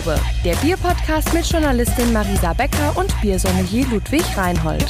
[0.00, 4.86] Craftprobe, der Bierpodcast mit Journalistin Marisa Becker und Biersommelier Ludwig Reinhold.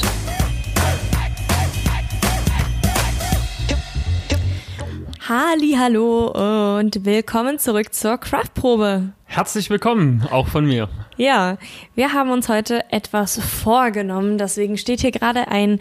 [5.27, 9.13] Halli, hallo und willkommen zurück zur Craftprobe.
[9.25, 10.89] Herzlich willkommen, auch von mir.
[11.17, 11.57] Ja,
[11.95, 14.37] wir haben uns heute etwas vorgenommen.
[14.37, 15.79] Deswegen steht hier gerade ein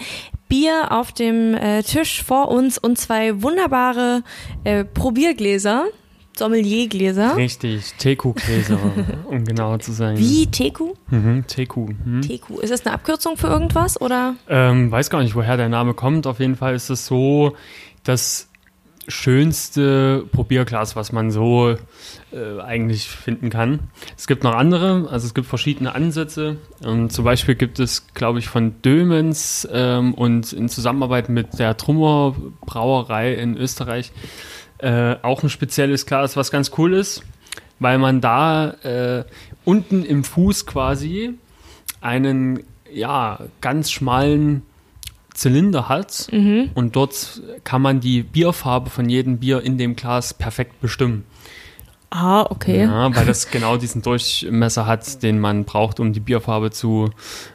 [0.49, 4.23] Bier auf dem äh, Tisch vor uns und zwei wunderbare
[4.65, 5.87] äh, Probiergläser.
[6.41, 7.37] Sommeliergläser.
[7.37, 8.79] Richtig, Teku-Gläser,
[9.27, 10.17] um genauer zu sein.
[10.17, 10.95] Wie Teku?
[11.11, 11.89] Mhm, Teku.
[12.03, 12.23] Mhm.
[12.23, 12.61] Teku.
[12.61, 14.37] Ist das eine Abkürzung für irgendwas oder?
[14.49, 16.27] Ähm, weiß gar nicht, woher der Name kommt.
[16.27, 17.55] Auf jeden Fall ist es so,
[18.05, 18.49] dass
[19.07, 21.77] schönste Probierglas, was man so
[22.33, 23.91] äh, eigentlich finden kann.
[24.17, 26.57] Es gibt noch andere, also es gibt verschiedene Ansätze.
[26.83, 31.77] Ähm, zum Beispiel gibt es, glaube ich, von Dömens ähm, und in Zusammenarbeit mit der
[31.77, 34.13] Trummer Brauerei in Österreich
[34.81, 37.23] äh, auch ein spezielles Glas, was ganz cool ist,
[37.79, 39.25] weil man da äh,
[39.65, 41.35] unten im Fuß quasi
[42.01, 44.63] einen ja ganz schmalen
[45.35, 46.71] Zylinder hat mhm.
[46.75, 51.25] und dort kann man die Bierfarbe von jedem Bier in dem Glas perfekt bestimmen.
[52.13, 52.83] Ah, okay.
[52.87, 57.11] Ja, weil das genau diesen Durchmesser hat, den man braucht, um die Bierfarbe zu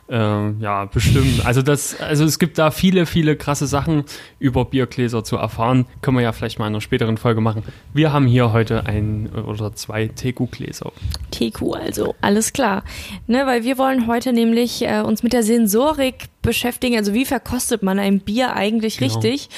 [0.07, 1.41] äh, ja, bestimmen.
[1.43, 4.05] Also das, also es gibt da viele, viele krasse Sachen
[4.39, 5.85] über Biergläser zu erfahren.
[6.01, 7.63] Können wir ja vielleicht mal in einer späteren Folge machen.
[7.93, 10.93] Wir haben hier heute ein oder zwei Teku-Gläser.
[11.31, 12.85] Teku, also alles klar.
[13.27, 16.95] Ne, weil wir wollen heute nämlich äh, uns mit der Sensorik beschäftigen.
[16.95, 19.13] Also wie verkostet man ein Bier eigentlich genau.
[19.13, 19.49] richtig?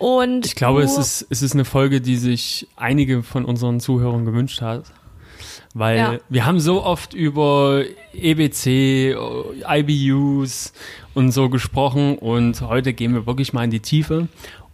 [0.00, 4.24] Und ich glaube, es ist, es ist eine Folge, die sich einige von unseren Zuhörern
[4.24, 4.84] gewünscht hat.
[5.74, 6.18] Weil ja.
[6.30, 7.84] wir haben so oft über
[8.14, 9.14] EBC,
[9.68, 10.72] IBUs
[11.12, 14.28] und so gesprochen und heute gehen wir wirklich mal in die Tiefe.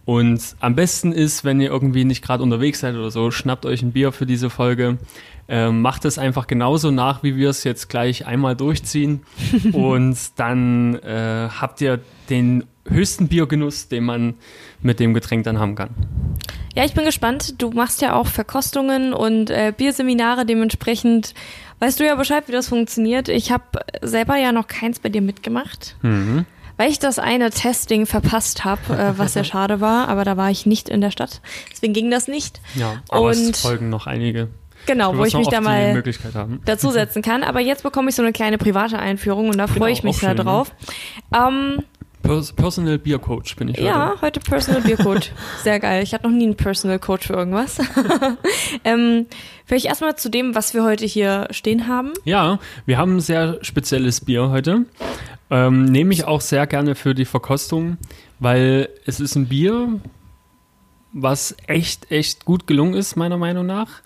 [0.05, 3.81] Und am besten ist, wenn ihr irgendwie nicht gerade unterwegs seid oder so, schnappt euch
[3.81, 4.97] ein Bier für diese Folge.
[5.49, 9.23] Ähm, macht es einfach genauso nach, wie wir es jetzt gleich einmal durchziehen.
[9.73, 11.99] und dann äh, habt ihr
[12.29, 14.35] den höchsten Biergenuss, den man
[14.81, 15.89] mit dem Getränk dann haben kann.
[16.75, 17.55] Ja, ich bin gespannt.
[17.61, 21.33] Du machst ja auch Verkostungen und äh, Bierseminare dementsprechend.
[21.79, 23.29] Weißt du ja Bescheid, wie das funktioniert.
[23.29, 23.63] Ich habe
[24.01, 25.95] selber ja noch keins bei dir mitgemacht.
[26.01, 26.45] Mhm.
[26.77, 30.51] Weil ich das eine Testing verpasst habe, äh, was sehr schade war, aber da war
[30.51, 31.41] ich nicht in der Stadt.
[31.71, 32.61] Deswegen ging das nicht.
[32.75, 34.49] Ja, aber und es folgen noch einige.
[34.85, 36.01] Genau, wo ich mich da mal
[36.65, 37.43] dazusetzen kann.
[37.43, 40.17] Aber jetzt bekomme ich so eine kleine private Einführung und da freue genau, ich mich
[40.17, 40.43] sehr ne?
[40.43, 40.71] drauf.
[41.33, 41.83] Ähm,
[42.27, 43.85] Personal Beer Coach bin ich heute.
[43.85, 45.31] Ja, heute Personal Beer Coach.
[45.63, 46.03] Sehr geil.
[46.03, 47.77] Ich hatte noch nie einen Personal Coach für irgendwas.
[48.83, 49.27] ähm,
[49.65, 52.11] vielleicht erstmal zu dem, was wir heute hier stehen haben.
[52.25, 54.85] Ja, wir haben ein sehr spezielles Bier heute.
[55.49, 57.97] Ähm, nehme ich auch sehr gerne für die Verkostung,
[58.39, 59.99] weil es ist ein Bier,
[61.13, 64.01] was echt, echt gut gelungen ist, meiner Meinung nach.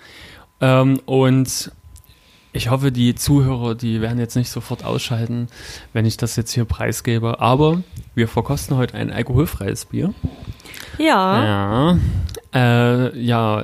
[0.60, 1.72] Ähm, und
[2.54, 5.48] ich hoffe, die Zuhörer, die werden jetzt nicht sofort ausschalten,
[5.94, 7.40] wenn ich das jetzt hier preisgebe.
[7.40, 7.82] Aber
[8.14, 10.14] wir verkosten heute ein alkoholfreies Bier.
[10.98, 11.44] Ja.
[11.44, 12.00] Ja.
[12.54, 13.64] Äh, ja.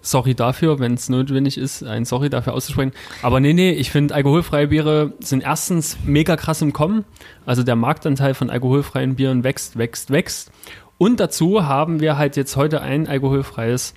[0.00, 2.92] Sorry dafür, wenn es notwendig ist, ein Sorry dafür auszusprechen.
[3.22, 7.04] Aber nee, nee, ich finde, alkoholfreie Biere sind erstens mega krass im Kommen.
[7.46, 10.50] Also der Marktanteil von alkoholfreien Bieren wächst, wächst, wächst.
[10.98, 13.94] Und dazu haben wir halt jetzt heute ein alkoholfreies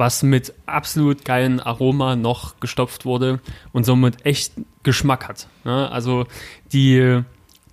[0.00, 3.38] was mit absolut geilen Aroma noch gestopft wurde
[3.70, 5.46] und somit echt Geschmack hat.
[5.62, 5.88] Ne?
[5.92, 6.26] Also
[6.72, 7.20] die,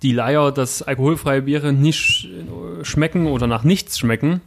[0.02, 2.28] die Leier, dass alkoholfreie Biere nicht
[2.82, 4.42] schmecken oder nach nichts schmecken,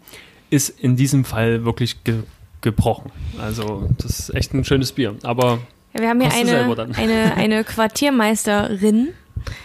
[0.49, 2.23] ist in diesem Fall wirklich ge
[2.61, 3.11] gebrochen.
[3.39, 5.15] Also das ist echt ein schönes Bier.
[5.23, 5.57] Aber
[5.95, 9.09] ja, wir haben hier eine, eine, eine Quartiermeisterin.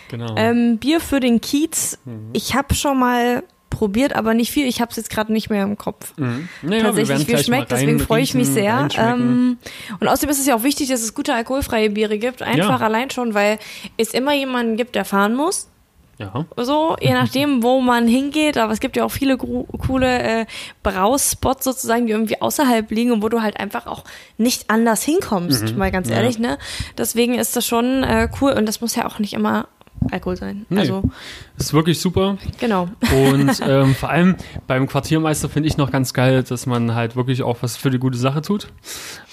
[0.09, 0.35] Genau.
[0.35, 1.99] Ähm, Bier für den Kiez.
[2.07, 2.31] Mhm.
[2.33, 4.67] Ich habe schon mal probiert, aber nicht viel.
[4.67, 6.15] Ich habe es jetzt gerade nicht mehr im Kopf.
[6.17, 6.49] Mhm.
[6.63, 8.89] Naja, Tatsächlich, wie schmeckt, deswegen freue ich mich sehr.
[8.97, 9.59] Ähm,
[10.01, 12.43] und außerdem ist es ja auch wichtig, dass es gute alkoholfreie Biere gibt.
[12.43, 12.87] Einfach ja.
[12.87, 13.59] allein schon, weil
[13.97, 15.69] es immer jemanden gibt, der fahren muss.
[16.19, 16.47] Ja.
[16.57, 20.47] So, je nachdem, wo man hingeht, aber es gibt ja auch viele coole äh,
[20.83, 24.05] Brauspots sozusagen, die irgendwie außerhalb liegen und wo du halt einfach auch
[24.39, 25.79] nicht anders hinkommst, mhm.
[25.79, 26.41] mal ganz ehrlich, ja.
[26.41, 26.59] ne?
[26.97, 29.69] Deswegen ist das schon äh, cool und das muss ja auch nicht immer
[30.11, 30.67] Alkohol sein.
[30.69, 31.03] Nee, also
[31.57, 32.39] ist wirklich super.
[32.61, 32.89] Genau.
[33.13, 34.37] Und ähm, vor allem
[34.67, 37.99] beim Quartiermeister finde ich noch ganz geil, dass man halt wirklich auch was für die
[37.99, 38.69] gute Sache tut.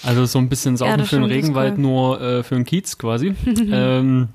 [0.02, 1.80] Also so ein bisschen Saugen ja, für den Regenwald, cool.
[1.80, 3.34] nur äh, für den Kiez quasi.
[3.46, 4.28] ähm,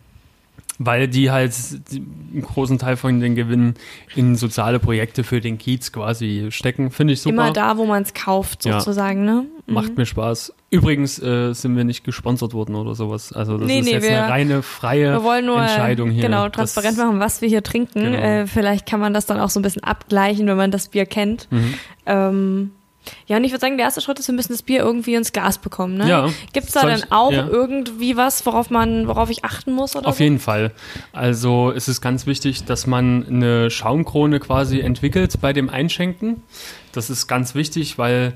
[0.80, 1.53] weil die halt
[1.91, 3.75] einen großen Teil von den Gewinnen
[4.15, 6.89] in soziale Projekte für den Kiez quasi stecken.
[6.89, 7.33] Finde ich super.
[7.33, 9.33] Immer da, wo man es kauft, sozusagen, ja.
[9.33, 9.45] ne?
[9.68, 9.74] Mhm.
[9.74, 10.53] Macht mir Spaß.
[10.71, 13.33] Übrigens äh, sind wir nicht gesponsert worden oder sowas.
[13.33, 16.21] Also das nee, ist nee, jetzt wir, eine reine freie wir wollen nur, Entscheidung hier.
[16.21, 18.04] Genau, transparent das, machen, was wir hier trinken.
[18.04, 18.18] Genau.
[18.18, 21.06] Äh, vielleicht kann man das dann auch so ein bisschen abgleichen, wenn man das Bier
[21.07, 21.48] kennt.
[21.51, 21.74] Mhm.
[22.06, 22.71] Ähm,
[23.25, 25.31] Ja, und ich würde sagen, der erste Schritt ist, wir müssen das Bier irgendwie ins
[25.33, 25.98] Glas bekommen.
[25.98, 26.07] Ne?
[26.07, 26.27] Ja.
[26.54, 27.48] Gibt es da Soll dann ich- auch ja.
[27.48, 30.24] irgendwie was, worauf man, worauf ich achten muss oder Auf so?
[30.24, 30.72] jeden Fall.
[31.13, 36.44] Also es ist ganz wichtig, dass man eine Schaumkrone quasi entwickelt bei dem Einschenken.
[36.92, 38.33] Das ist ganz wichtig, weil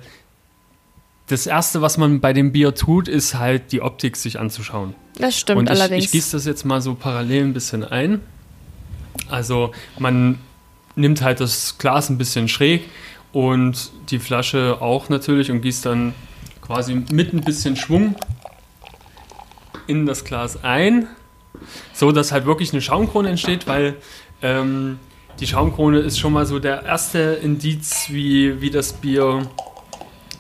[1.28, 4.94] das Erste, was man bei dem Bier tut, ist halt die Optik sich anzuschauen.
[5.18, 6.06] Das stimmt Und ich, allerdings.
[6.06, 8.20] ich gieße das jetzt mal so parallel ein bisschen ein.
[9.30, 10.40] Also man
[10.96, 12.90] nimmt halt das Glas ein bisschen schräg
[13.32, 16.14] und die Flasche auch natürlich und gießt dann
[16.62, 18.16] quasi mit ein bisschen Schwung
[19.88, 21.08] in das Glas ein,
[21.94, 23.96] so dass halt wirklich eine Schaumkrone entsteht, weil
[24.42, 25.00] ähm,
[25.40, 29.48] die Schaumkrone ist schon mal so der erste Indiz, wie, wie das Bier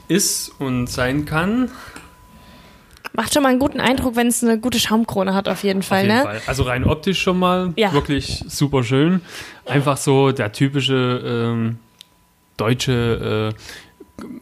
[0.07, 1.71] ist und sein kann.
[3.15, 5.99] Macht schon mal einen guten Eindruck, wenn es eine gute Schaumkrone hat, auf jeden Fall,
[5.99, 6.23] Auf jeden ne?
[6.23, 6.41] Fall.
[6.47, 7.93] Also rein optisch schon mal Ja.
[7.93, 9.21] wirklich super schön.
[9.65, 11.77] Einfach so der typische ähm,
[12.57, 13.59] deutsche äh,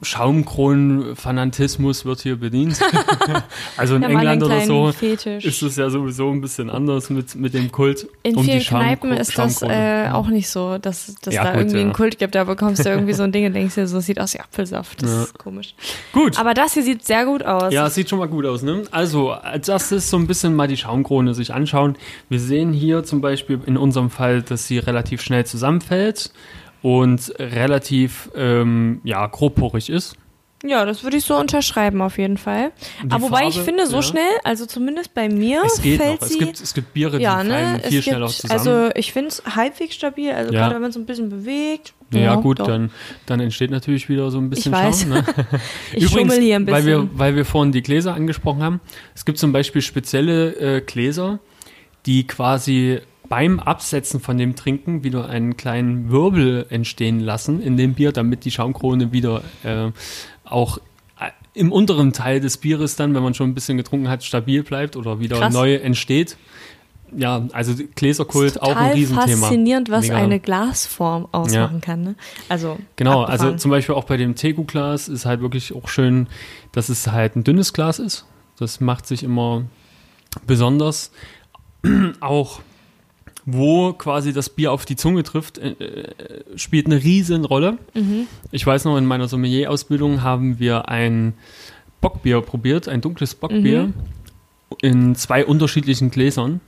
[0.01, 2.79] Schaumkronen-Fanatismus wird hier bedient.
[3.77, 5.45] also in Ja, England oder so Fetisch.
[5.45, 8.07] ist es ja sowieso ein bisschen anders mit, mit dem Kult.
[8.23, 11.44] In um die vielen Schaum- Kneipen ist das äh, auch nicht so, dass, dass Ja,
[11.45, 11.83] da gut, irgendwie ja.
[11.83, 12.35] einen Kult gibt.
[12.35, 15.01] Da bekommst du irgendwie so ein Ding und denkst dir, so sieht aus wie Apfelsaft.
[15.03, 15.23] Das Ja.
[15.23, 15.73] ist komisch.
[16.13, 16.38] Gut.
[16.39, 17.73] Aber das hier sieht sehr gut aus.
[17.73, 18.83] Ja, es sieht schon mal gut aus, ne?
[18.91, 21.95] Also, als erstes so ein bisschen mal die Schaumkrone sich anschauen.
[22.29, 26.31] Wir sehen hier zum Beispiel in unserem Fall, dass sie relativ schnell zusammenfällt
[26.81, 30.16] und relativ, ähm, ja, grobporig ist.
[30.63, 32.72] Ja, das würde ich so unterschreiben auf jeden Fall.
[33.04, 34.01] Die Aber wobei ich Farbe, finde, so ja.
[34.04, 36.28] schnell, also zumindest bei mir, Es geht fällt noch.
[36.28, 36.33] sie.
[36.36, 37.81] Es gibt, es gibt Biere, die ja, ne?
[37.83, 38.60] viel es schneller gibt, zusammen.
[38.60, 40.31] Also ich finde es halbwegs stabil.
[40.31, 40.60] Also Ja.
[40.62, 41.94] gerade wenn man so ein bisschen bewegt.
[42.12, 42.68] ja, gut, doch.
[42.68, 42.92] dann,
[43.25, 45.01] dann entsteht natürlich wieder so ein bisschen Ich weiß.
[45.01, 45.10] Schaum.
[45.10, 45.25] Ne?
[45.94, 47.18] Ich schummel hier ein Weil wir, bisschen.
[47.19, 48.81] weil wir vorhin die Gläser angesprochen haben,
[49.16, 51.39] es gibt zum Beispiel spezielle äh, Gläser,
[52.06, 53.00] die quasi
[53.31, 58.44] beim Absetzen von dem Trinken wieder einen kleinen Wirbel entstehen lassen in dem Bier, damit
[58.44, 59.92] die Schaumkrone wieder äh,
[60.44, 60.80] auch
[61.18, 64.63] äh, im unteren Teil des Bieres dann, wenn man schon ein bisschen getrunken hat, stabil
[64.63, 65.54] bleibt oder wieder Krass.
[65.54, 66.36] neu entsteht.
[67.16, 69.48] Ja, also Gläserkult auch ein Riesenthema.
[69.48, 70.18] faszinierend, was Mega.
[70.18, 72.04] eine Glasform ausmachen kann.
[72.04, 72.16] Ne?
[72.50, 73.48] Also Genau, abgefahren.
[73.48, 76.28] also zum Beispiel auch bei dem Tegu-Glas ist halt wirklich auch schön,
[76.74, 78.25] dass es halt ein dünnes Glas ist.
[78.60, 79.63] Das macht sich immer
[80.45, 81.12] besonders.
[82.19, 82.60] auch
[83.46, 86.14] wo quasi das Bier auf die Zunge trifft, äh, äh,
[86.58, 87.78] spielt eine riesen Rolle.
[87.94, 88.28] Mhm.
[88.52, 91.34] Ich weiß noch, in meiner Sommelier-Ausbildung haben wir ein
[92.02, 93.94] Bockbier probiert, ein dunkles Bockbier Mhm.
[94.82, 96.62] in zwei unterschiedlichen Gläsern.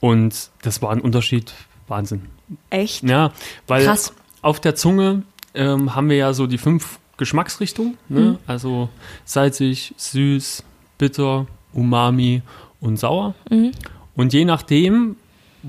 [0.00, 1.52] Und das war ein Unterschied,
[1.88, 2.22] Wahnsinn.
[2.70, 3.32] echt Ja,
[3.66, 4.12] weil krass.
[4.42, 5.22] auf der Zunge
[5.54, 7.98] ähm, haben wir ja so die fünf Geschmacksrichtungen.
[8.08, 8.20] Ne?
[8.20, 8.38] Mhm.
[8.46, 8.88] Also
[9.24, 10.62] salzig, süß,
[10.98, 12.42] bitter, umami
[12.80, 13.34] und sauer.
[13.50, 13.72] Mhm.
[14.14, 15.16] Und je nachdem,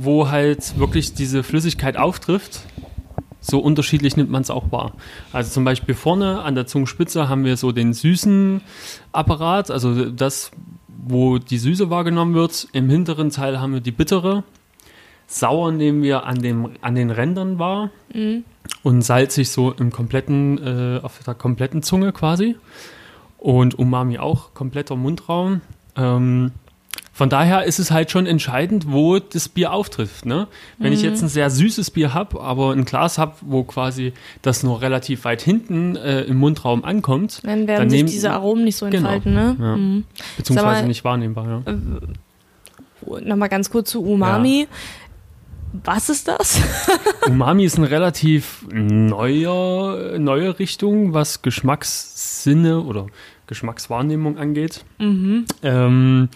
[0.02, 2.62] wo halt wirklich diese Flüssigkeit auftrifft,
[3.42, 4.94] so unterschiedlich nimmt man es auch wahr.
[5.34, 8.62] Also zum Beispiel vorne an der Zungenspitze haben wir so den süßen
[9.12, 10.52] Apparat, also das,
[10.88, 12.68] wo die Süße wahrgenommen wird.
[12.72, 14.44] Im hinteren Teil haben wir die bittere.
[15.28, 18.44] Sauer nehmen wir an, dem, an den Rändern wahr Mhm.
[18.84, 22.56] und salzig so im kompletten, äh, auf der kompletten Zunge quasi.
[23.38, 25.62] Und Umami auch, kompletter Mundraum.
[25.96, 26.52] Ähm,
[27.20, 30.26] von daher ist es halt schon entscheidend, wo das Bier auftrifft.
[30.26, 30.48] Ne?
[30.78, 34.64] Wenn ich jetzt ein sehr süßes Bier habe, aber ein Glas habe, wo quasi das
[34.64, 38.78] nur relativ weit hinten äh, im Mundraum ankommt, Dann werden dann sich diese Aromen nicht
[38.78, 39.10] so Genau.
[39.10, 39.58] entfalten, ne?
[39.60, 39.76] Ja.
[39.76, 40.06] Mhm.
[40.38, 41.62] beziehungsweise mal, nicht wahrnehmbar.
[41.66, 43.20] Ja.
[43.20, 44.70] Nochmal ganz kurz zu Umami.
[45.84, 46.62] Was ist das?
[47.28, 53.08] Umami ist eine relativ neuer, neue Richtung, was Geschmackssinne oder
[53.48, 54.86] Geschmackswahrnehmung angeht.
[55.00, 55.44] Mhm.
[55.64, 56.30] Ähm,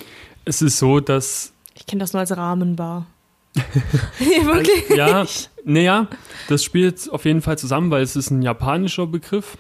[0.45, 3.05] es ist so, dass Ich kenne das nur als Rahmenbar.
[4.19, 4.89] nee, wirklich?
[4.95, 5.25] ja,
[5.63, 6.07] naja,
[6.47, 9.57] das spielt auf jeden Fall zusammen, weil es ist ein japanischer Begriff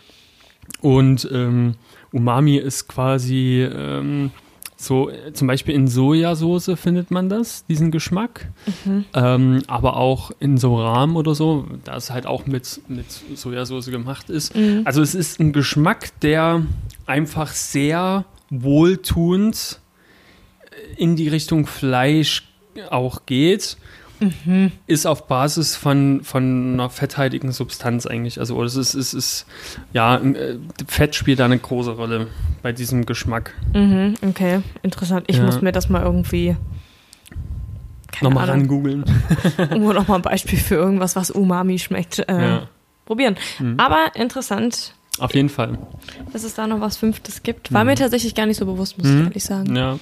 [0.81, 1.75] und ähm,
[2.11, 4.31] Umami ist quasi ähm,
[4.75, 8.51] so, zum Beispiel in Sojasauce findet man das, diesen Geschmack,
[9.13, 13.87] ähm, aber auch in so Rahmen oder so, da es halt auch mit, mit Sojasauce
[13.87, 14.55] gemacht ist.
[14.55, 14.81] Mhm.
[14.83, 16.63] Also es ist ein Geschmack, der
[17.05, 19.79] einfach sehr wohltuend
[20.97, 22.43] in die Richtung Fleisch
[22.89, 23.77] auch geht,
[24.87, 28.39] ist auf Basis von, von einer fetthaltigen Substanz eigentlich.
[28.39, 29.45] Also es ist, es ist
[29.91, 32.27] ja, äh, Fett spielt da eine große Rolle
[32.61, 33.53] bei diesem Geschmack.
[33.73, 35.25] Mhm, okay, interessant.
[35.27, 35.43] Ich Ja.
[35.43, 36.55] muss mir das mal irgendwie
[38.13, 39.03] keine Nochmal Ahnung, rangoogeln.
[39.57, 42.67] irgendwo nochmal ein Beispiel für irgendwas, was Umami schmeckt, äh, Ja,
[43.05, 43.35] probieren.
[43.59, 43.77] Mhm.
[43.79, 45.77] Aber interessant, auf jeden Fall.
[46.31, 47.73] dass es da noch was Fünftes gibt.
[47.73, 49.25] War mir tatsächlich gar nicht so bewusst, muss ich Mhm.
[49.27, 49.75] ehrlich sagen.
[49.75, 49.99] Ja.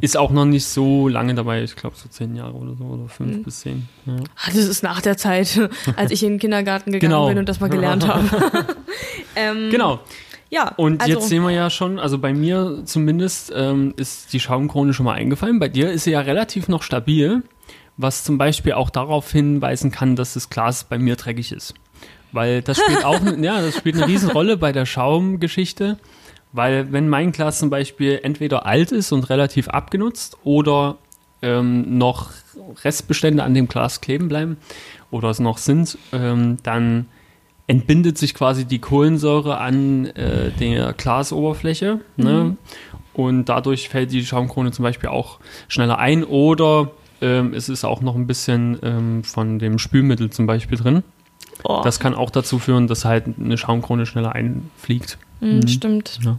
[0.00, 3.08] Ist auch noch nicht so lange dabei, ich glaube so zehn Jahre oder so, oder
[3.08, 3.42] fünf mhm.
[3.42, 3.88] bis zehn.
[4.06, 4.16] Ja.
[4.36, 7.28] Ah, das ist nach der Zeit, als ich in den Kindergarten gegangen genau.
[7.28, 8.26] bin und das mal gelernt habe.
[9.36, 10.00] ähm, genau.
[10.50, 14.40] Ja, und also, jetzt sehen wir ja schon, also bei mir zumindest ähm, ist die
[14.40, 15.58] Schaumkrone schon mal eingefallen.
[15.58, 17.42] Bei dir ist sie ja relativ noch stabil,
[17.98, 21.74] was zum Beispiel auch darauf hinweisen kann, dass das Glas bei mir dreckig ist.
[22.32, 25.98] Weil das spielt auch, ja, das spielt eine Riesenrolle bei der Schaumgeschichte.
[26.52, 30.96] Weil wenn mein Glas zum Beispiel entweder alt ist und relativ abgenutzt oder
[31.42, 32.30] ähm, noch
[32.84, 34.56] Restbestände an dem Glas kleben bleiben
[35.10, 37.06] oder es noch sind, ähm, dann
[37.66, 42.00] entbindet sich quasi die Kohlensäure an äh, der Glasoberfläche.
[42.16, 42.44] Ne?
[42.44, 42.56] Mhm.
[43.12, 45.38] Und dadurch fällt die Schaumkrone zum Beispiel auch
[45.68, 46.24] schneller ein.
[46.24, 51.02] Oder ähm, es ist auch noch ein bisschen ähm, von dem Spülmittel zum Beispiel drin.
[51.64, 51.80] Oh.
[51.84, 55.18] Das kann auch dazu führen, dass halt eine Schaumkrone schneller einfliegt.
[55.40, 55.68] Mhm, mhm.
[55.68, 56.18] Stimmt.
[56.24, 56.38] Ja.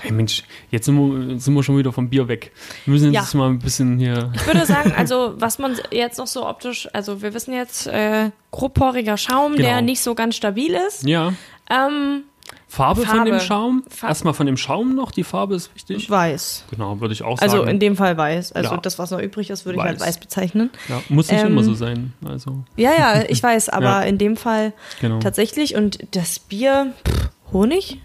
[0.00, 2.52] Hey Mensch, jetzt sind wir, sind wir schon wieder vom Bier weg.
[2.84, 3.38] Wir müssen jetzt ja.
[3.38, 4.32] mal ein bisschen hier.
[4.34, 8.30] Ich würde sagen, also was man jetzt noch so optisch, also wir wissen jetzt, äh,
[8.50, 9.68] grobporiger Schaum, genau.
[9.68, 11.04] der nicht so ganz stabil ist.
[11.06, 11.32] Ja.
[11.70, 12.24] Ähm,
[12.66, 13.84] Farbe, Farbe, von dem Schaum?
[13.88, 14.10] Farbe.
[14.10, 16.10] Erstmal von dem Schaum noch, die Farbe ist wichtig.
[16.10, 16.64] Weiß.
[16.70, 17.60] Genau, würde ich auch also sagen.
[17.60, 18.52] Also in dem Fall weiß.
[18.52, 18.76] Also ja.
[18.78, 19.84] das, was noch übrig ist, würde weiß.
[19.84, 20.70] ich halt weiß bezeichnen.
[20.88, 22.14] Ja, muss nicht ähm, immer so sein.
[22.24, 22.64] Also.
[22.76, 24.02] Ja, ja, ich weiß, aber ja.
[24.02, 25.18] in dem Fall genau.
[25.18, 25.76] tatsächlich.
[25.76, 27.98] Und das Bier, pff, Honig?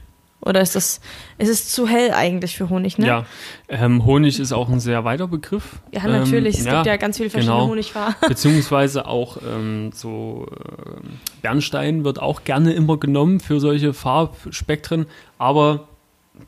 [0.47, 1.01] Oder ist das,
[1.37, 3.07] ist es zu hell eigentlich für Honig, ne?
[3.07, 3.25] Ja,
[3.67, 5.79] ähm, Honig ist auch ein sehr weiter Begriff.
[5.91, 6.55] Ja, natürlich.
[6.55, 7.69] Ähm, es ja, gibt ja ganz viele verschiedene genau.
[7.69, 8.15] Honigfarben.
[8.27, 11.07] Beziehungsweise auch ähm, so äh,
[11.41, 15.05] Bernstein wird auch gerne immer genommen für solche Farbspektren,
[15.37, 15.87] aber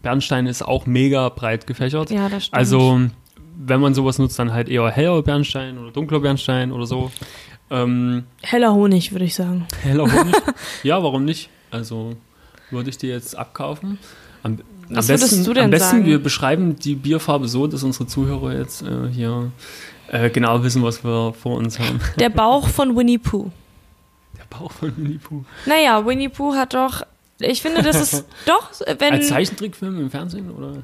[0.02, 2.10] Bernstein ist auch mega breit gefächert.
[2.12, 2.58] Ja, das stimmt.
[2.58, 3.02] Also
[3.62, 7.12] wenn man sowas nutzt, dann halt eher heller Bernstein oder dunkler Bernstein oder so.
[7.70, 9.68] Ähm, heller Honig, würde ich sagen.
[9.82, 10.36] Heller Honig?
[10.84, 11.50] ja, warum nicht?
[11.72, 12.16] Also
[12.72, 13.98] würde ich dir jetzt abkaufen.
[14.44, 14.60] Am,
[14.90, 16.06] am besten, am besten sagen?
[16.06, 19.52] wir beschreiben die Bierfarbe so, dass unsere Zuhörer jetzt äh, hier
[20.08, 22.00] äh, genau wissen, was wir vor uns haben.
[22.20, 23.52] Der Bauch von Winnie Pooh.
[24.38, 25.44] Der Bauch von Winnie Pooh.
[25.66, 27.04] Naja, Winnie Pooh hat doch,
[27.40, 29.14] ich finde, das ist doch, wenn...
[29.14, 30.84] Als Zeichentrickfilm im Fernsehen, oder?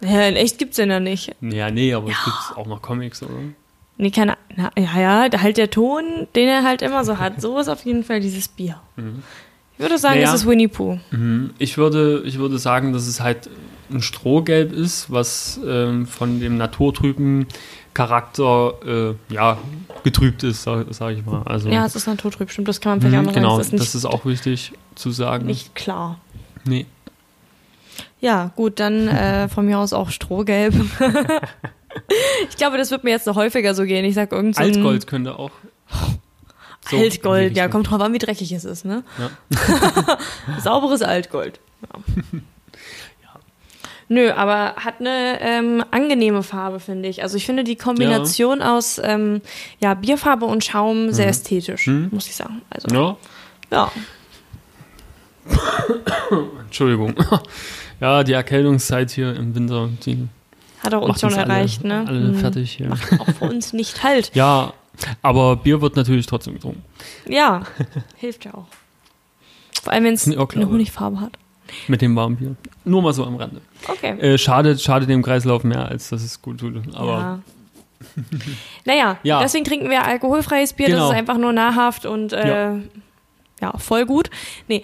[0.00, 1.34] Ja, in echt gibt's den ja nicht.
[1.40, 2.16] Ja, nee, aber ja.
[2.18, 3.32] es gibt auch noch Comics, oder?
[3.98, 7.40] Nee, keine na, Ja, ja, halt der Ton, den er halt immer so hat.
[7.40, 8.80] So ist auf jeden Fall dieses Bier.
[8.96, 9.22] Mhm.
[9.76, 10.98] Ich würde sagen, naja, es ist Winnie Pooh.
[11.10, 11.50] Mhm.
[11.58, 13.50] Ich würde, ich würde sagen, dass es halt
[13.90, 17.46] ein Strohgelb ist, was ähm, von dem naturtrüben
[17.92, 18.74] Charakter
[19.30, 19.58] äh, ja,
[20.02, 21.42] getrübt ist, sage sag ich mal.
[21.44, 23.76] Also, ja, es ist naturtrüb, stimmt, das kann man vielleicht auch noch Genau, sagen.
[23.76, 25.46] das ist auch wichtig zu sagen.
[25.46, 26.18] Nicht klar.
[26.64, 26.86] Nee.
[28.20, 30.74] Ja, gut, dann äh, von mir aus auch Strohgelb.
[32.50, 34.04] ich glaube, das wird mir jetzt noch häufiger so gehen.
[34.04, 35.52] Ich sag irgend so Altgold könnte auch.
[36.88, 39.02] So Altgold, ja, kommt drauf an, wie dreckig es ist, ne?
[39.18, 40.18] Ja.
[40.62, 41.58] Sauberes Altgold.
[41.82, 42.00] Ja.
[43.22, 43.40] ja.
[44.08, 47.22] Nö, aber hat eine ähm, angenehme Farbe, finde ich.
[47.22, 48.76] Also ich finde die Kombination ja.
[48.76, 49.40] aus ähm,
[49.80, 51.30] ja, Bierfarbe und Schaum sehr mhm.
[51.30, 52.08] ästhetisch, mhm.
[52.12, 52.62] muss ich sagen.
[52.70, 53.16] Also, ja.
[53.70, 53.92] Ja.
[56.64, 57.14] Entschuldigung.
[57.98, 60.28] Ja, die Erkältungszeit hier im Winter, die
[60.80, 62.04] hat auch uns schon erreicht, alle, ne?
[62.06, 62.34] Alle mhm.
[62.34, 62.88] fertig hier.
[62.88, 64.32] Macht auch für uns nicht halt.
[64.34, 64.74] Ja,
[65.22, 66.82] aber Bier wird natürlich trotzdem getrunken.
[67.26, 67.62] Ja,
[68.16, 68.66] hilft ja auch.
[69.82, 71.38] Vor allem, wenn es eine Honigfarbe hat.
[71.88, 72.56] Mit dem warmen Bier.
[72.84, 73.60] Nur mal so am Rande.
[73.88, 74.18] Okay.
[74.18, 76.74] Äh, schadet, schadet dem Kreislauf mehr, als dass es gut tut.
[76.94, 77.38] Aber ja.
[78.84, 79.40] naja, ja.
[79.40, 80.86] deswegen trinken wir alkoholfreies Bier.
[80.86, 81.00] Genau.
[81.00, 82.80] Das ist einfach nur nahrhaft und äh, ja.
[83.60, 83.78] ja.
[83.78, 84.30] voll gut.
[84.68, 84.82] Nee,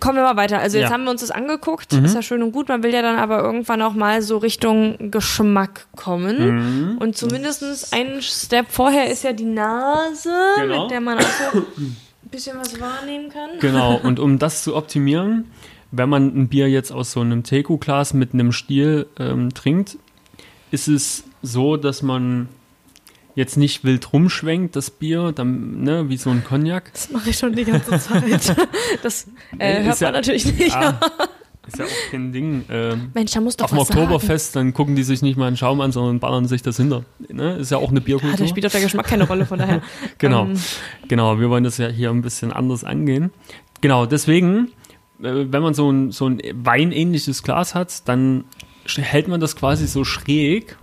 [0.00, 0.60] kommen wir mal weiter.
[0.60, 0.92] Also jetzt ja.
[0.92, 2.04] haben wir uns das angeguckt, mhm.
[2.04, 2.68] ist ja schön und gut.
[2.68, 6.92] Man will ja dann aber irgendwann auch mal so Richtung Geschmack kommen.
[6.92, 6.98] Mhm.
[6.98, 10.82] Und zumindest einen Step vorher ist ja die Nase, genau.
[10.82, 11.96] mit der man auch so ein
[12.30, 13.50] bisschen was wahrnehmen kann.
[13.60, 15.50] Genau, und um das zu optimieren,
[15.90, 19.98] wenn man ein Bier jetzt aus so einem Teku-Glas mit einem Stiel ähm, trinkt,
[20.70, 22.48] ist es so, dass man
[23.36, 26.90] jetzt nicht wild rumschwenkt, das Bier, dann, ne, wie so ein Cognac.
[26.92, 28.56] Das mache ich schon die ganze Zeit.
[29.02, 29.28] Das
[29.58, 30.74] äh, hört ja, man natürlich nicht.
[30.74, 30.98] Ah,
[31.66, 32.64] ist ja auch kein Ding.
[32.70, 34.68] Ähm, Mensch, da muss doch Auf dem Oktoberfest, sagen.
[34.68, 37.04] dann gucken die sich nicht mal einen Schaum an, sondern ballern sich das hinter.
[37.28, 37.56] Ne?
[37.56, 38.38] Ist ja auch eine Bierkultur.
[38.38, 39.82] Ja, da spielt doch der Geschmack keine Rolle, von daher.
[40.18, 40.58] genau, ähm.
[41.08, 41.38] genau.
[41.38, 43.32] Wir wollen das ja hier ein bisschen anders angehen.
[43.80, 44.68] Genau, deswegen,
[45.20, 48.44] äh, wenn man so ein, so ein weinähnliches Glas hat, dann
[48.86, 50.76] hält man das quasi so schräg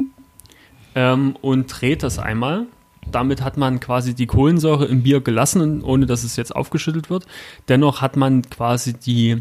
[0.95, 2.65] ähm, und dreht das einmal.
[3.11, 7.25] Damit hat man quasi die Kohlensäure im Bier gelassen, ohne dass es jetzt aufgeschüttelt wird.
[7.67, 9.37] Dennoch hat man quasi die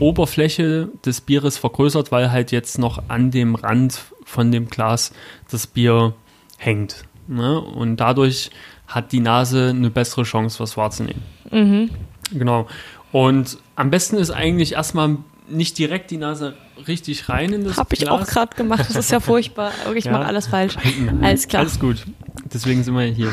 [0.00, 5.12] Oberfläche des Bieres vergrößert, weil halt jetzt noch an dem Rand von dem Glas
[5.50, 6.14] das Bier
[6.58, 7.04] hängt.
[7.28, 7.60] Ne?
[7.60, 8.50] Und dadurch
[8.86, 11.22] hat die Nase eine bessere Chance, was wahrzunehmen.
[11.50, 11.90] Mhm.
[12.32, 12.66] Genau.
[13.12, 15.16] Und am besten ist eigentlich erstmal
[15.48, 16.54] nicht direkt die Nase
[16.88, 18.10] richtig rein in das Hab ich Glas.
[18.10, 18.80] auch gerade gemacht.
[18.88, 19.72] Das ist ja furchtbar.
[19.94, 20.12] Ich Ja.
[20.12, 20.76] mache alles falsch.
[21.22, 21.60] Alles klar.
[21.62, 22.04] Alles gut.
[22.52, 23.30] Deswegen sind wir hier.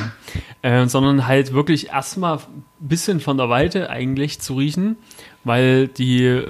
[0.62, 4.96] Äh, sondern halt wirklich erstmal ein bisschen von der Weite eigentlich zu riechen,
[5.44, 6.46] weil die äh,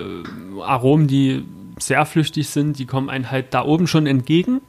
[0.62, 1.43] Aromen, die
[1.79, 4.62] sehr flüchtig sind, die kommen einem halt da oben schon entgegen.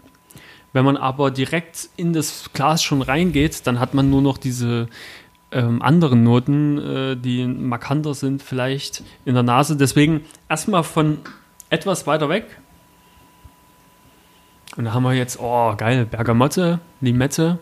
[0.73, 4.89] Wenn man aber direkt in das Glas schon reingeht, dann hat man nur noch diese
[5.55, 9.77] ähm, anderen Noten, äh, die markanter sind vielleicht in der Nase.
[9.77, 11.19] Deswegen erstmal von
[11.71, 12.45] etwas weiter weg.
[14.77, 17.59] Und da haben wir jetzt, oh geil, Bergamotte, Limette,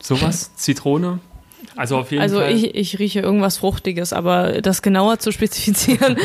[0.00, 1.20] sowas, Zitrone.
[1.76, 2.50] Also auf jeden Also Fall.
[2.52, 6.18] ich, ich rieche irgendwas Fruchtiges, aber das genauer zu spezifizieren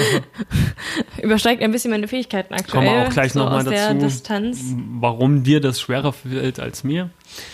[1.21, 2.85] übersteigt ein bisschen meine Fähigkeiten aktuell.
[2.85, 4.05] Kommen wir auch gleich so noch mal aus der dazu.
[4.07, 4.59] Distanz.
[4.99, 7.11] warum dir das schwerer fällt als mir.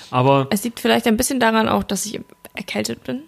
[0.10, 2.22] Aber Es liegt vielleicht ein bisschen daran auch, dass ich
[2.56, 3.24] erkältet bin.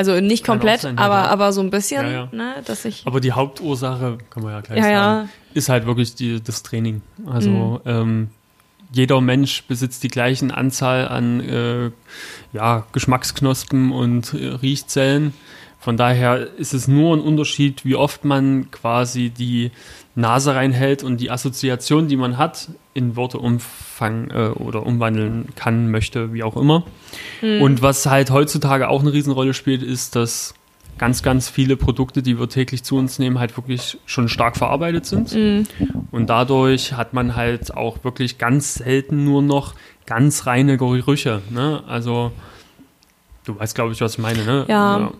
[0.00, 1.26] Also nicht Kann komplett, sein, aber, ja.
[1.26, 2.28] aber so ein bisschen, Ja, ja.
[2.32, 3.06] Ne, dass ich.
[3.06, 7.02] Aber die Hauptursache, kann man ja gleich sagen, ist halt wirklich die, das Training.
[7.26, 7.50] Also
[7.84, 7.90] Mhm.
[7.90, 8.28] ähm,
[8.92, 11.90] jeder Mensch besitzt die gleichen Anzahl an äh,
[12.52, 15.34] ja, Geschmacksknospen und äh, Riechzellen.
[15.80, 19.70] Von daher ist es nur ein Unterschied, wie oft man quasi die
[20.14, 25.90] Nase reinhält und die Assoziation, die man hat, in Worte umfangen äh, oder umwandeln kann,
[25.90, 26.84] möchte, wie auch immer.
[27.62, 30.54] Und was halt heutzutage auch eine Riesenrolle spielt, ist, dass
[30.98, 35.06] ganz, ganz viele Produkte, die wir täglich zu uns nehmen, halt wirklich schon stark verarbeitet
[35.06, 35.32] sind.
[36.10, 41.40] Und dadurch hat man halt auch wirklich ganz selten nur noch ganz reine Gerüche.
[41.48, 41.82] Ne?
[41.86, 42.32] Also,
[43.46, 44.66] du weißt, glaube ich, was ich meine, ne?
[44.68, 45.10] Ja.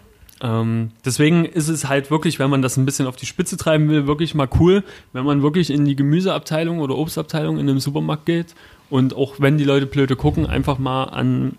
[0.42, 3.88] Ähm, deswegen ist es halt wirklich, wenn man das ein bisschen auf die Spitze treiben
[3.88, 4.82] will, wirklich mal cool,
[5.12, 8.54] wenn man wirklich in die Gemüseabteilung oder Obstabteilung in einem Supermarkt geht
[8.88, 11.56] und auch wenn die Leute blöde gucken, einfach mal an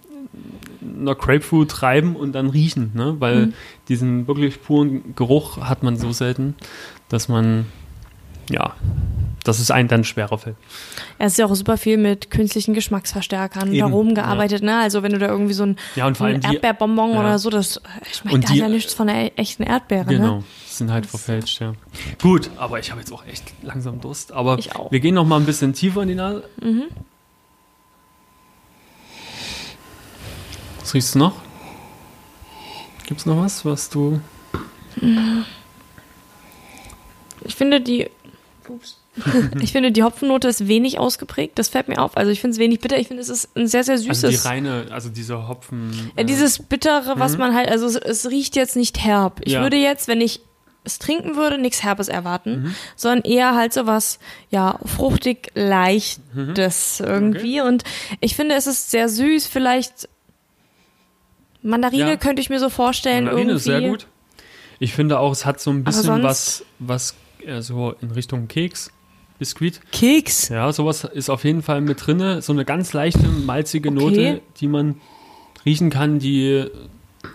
[1.00, 3.16] einer Grapefruit reiben und dann riechen, ne?
[3.20, 3.54] weil Mhm.
[3.88, 6.56] diesen wirklich puren Geruch hat man so selten,
[7.10, 7.66] dass man,
[8.52, 8.76] ja,
[9.44, 10.56] dass es einen dann schwerer fällt.
[11.18, 14.80] Es ist ja auch super viel mit künstlichen Geschmacksverstärkern und Eben, Aromen gearbeitet, ne?
[14.80, 17.20] Also wenn du da irgendwie so ein, Ja, und vor ein allem Erdbeerbonbon ja.
[17.20, 17.82] oder so, das
[18.12, 20.44] schmeckt da ja nichts von der e- echten Erdbeere, Genau, ne?
[20.68, 21.74] sind halt verfälscht, ja.
[22.22, 24.32] Gut, aber ich habe jetzt auch echt langsam Durst.
[24.32, 24.58] Aber
[24.90, 26.44] wir gehen noch mal ein bisschen tiefer in die Nase.
[26.62, 26.84] Mhm.
[30.80, 31.34] Was riechst du noch?
[33.06, 34.20] Gibt es noch was, was du...
[37.44, 38.10] Ich finde die
[38.72, 38.98] Ups.
[39.62, 42.16] ich finde die Hopfennote ist wenig ausgeprägt, das fällt mir auf.
[42.18, 44.24] Also ich finde es wenig bitter, ich finde es ist ein sehr, sehr süßes.
[44.24, 45.92] Also die reine, also dieser Hopfen...
[46.16, 49.42] Ja, äh, dieses Bittere, was man halt, also es, es riecht jetzt nicht herb.
[49.44, 49.62] Ich Ja.
[49.62, 50.40] würde jetzt, wenn ich
[50.84, 52.76] es trinken würde, nichts Herbes erwarten, Mhm.
[52.96, 54.18] sondern eher halt so was,
[54.50, 57.06] ja, fruchtig, leichtes Mhm.
[57.06, 57.62] irgendwie.
[57.62, 57.84] Und
[58.20, 60.08] ich finde, es ist sehr süß, vielleicht
[61.62, 62.18] Mandarine Ja.
[62.18, 63.26] könnte ich mir so vorstellen.
[63.26, 63.58] Mandarine irgendwie.
[63.58, 64.08] ist sehr gut.
[64.80, 67.14] Ich finde auch, es hat so ein bisschen was, was
[67.46, 68.92] äh, so in Richtung Keks,
[69.40, 69.82] Biskuit.
[69.92, 70.50] Keks.
[70.50, 72.42] Ja, sowas ist auf jeden Fall mit drinne.
[72.42, 74.00] So eine ganz leichte, malzige Okay.
[74.00, 75.02] Note, die man
[75.66, 76.72] riechen kann, die äh,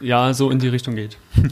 [0.00, 1.18] ja so in die Richtung geht.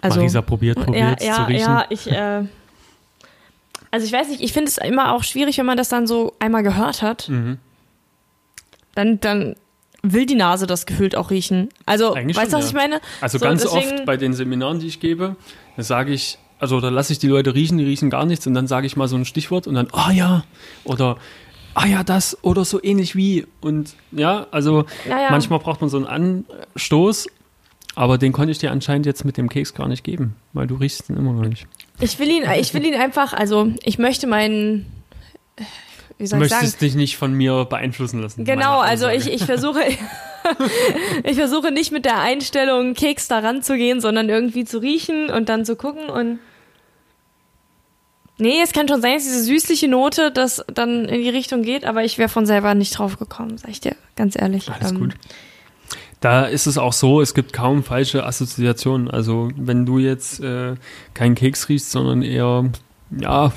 [0.00, 1.60] Also, Marisa probiert, probiert ja, zu ja, riechen.
[1.60, 2.44] ja, ich, äh,
[3.90, 6.34] also ich weiß nicht, ich finde es immer auch schwierig, wenn man das dann so
[6.38, 7.28] einmal gehört hat.
[7.28, 7.58] Mhm.
[8.94, 9.56] Dann, dann
[10.02, 11.68] will die Nase das gefühlt auch riechen.
[11.86, 12.78] Also, Eigentlich weißt du, was ich ja.
[12.78, 13.00] meine?
[13.20, 15.36] Also So, ganz deswegen- oft bei den Seminaren, die ich gebe,
[15.76, 18.66] sage ich, also da lasse ich die Leute riechen, die riechen gar nichts und dann
[18.66, 20.44] sage ich mal so ein Stichwort und dann, ah ja,
[20.84, 21.16] oder
[21.74, 23.46] ah ja, das oder so ähnlich wie.
[23.60, 25.30] Und ja, also Ja, ja.
[25.30, 27.26] manchmal braucht man so einen Anstoß,
[27.94, 30.74] aber den konnte ich dir anscheinend jetzt mit dem Keks gar nicht geben, weil du
[30.76, 31.66] riechst ihn immer noch nicht.
[32.00, 34.86] Ich will ihn, ich will ihn einfach, also ich möchte meinen,
[36.18, 36.62] wie Du soll ich sagen?
[36.62, 38.44] möchtest dich nicht von mir beeinflussen lassen.
[38.44, 39.80] Genau, also ich, ich versuche,
[41.24, 45.64] ich versuche nicht mit der Einstellung Keks da ranzugehen, sondern irgendwie zu riechen und dann
[45.64, 46.38] zu gucken und
[48.40, 51.84] Nee, es kann schon sein, dass diese süßliche Note das dann in die Richtung geht,
[51.84, 54.70] aber ich wäre von selber nicht drauf gekommen, sag ich dir ganz ehrlich.
[54.70, 55.14] Alles Ähm, gut.
[56.20, 59.10] Da ist es auch so, es gibt kaum falsche Assoziationen.
[59.10, 60.76] Also wenn du jetzt äh,
[61.14, 62.70] keinen Keks riechst, sondern eher
[63.10, 63.52] ja,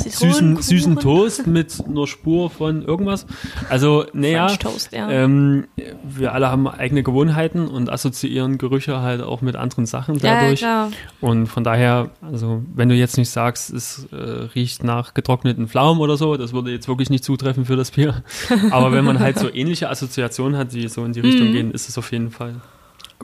[0.00, 3.26] süßen, süßen Toast mit einer Spur von irgendwas.
[3.68, 4.48] Also, naja,
[4.92, 5.10] ja.
[5.10, 5.66] ähm,
[6.04, 10.40] wir alle haben eigene Gewohnheiten und assoziieren Gerüche halt auch mit anderen Sachen ja, ja,
[10.40, 10.58] dadurch.
[10.60, 10.90] klar.
[11.20, 16.00] und von daher, also wenn du jetzt nicht sagst, es äh, riecht nach getrockneten Pflaumen
[16.00, 18.22] oder so, das würde jetzt wirklich nicht zutreffen für das Bier.
[18.70, 21.52] Aber wenn man halt so ähnliche Assoziationen hat, die so in die Richtung Mhm.
[21.52, 22.60] gehen, ist es auf jeden Fall